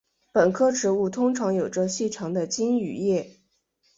[0.31, 3.39] 本科植物通常有着细长的茎与叶。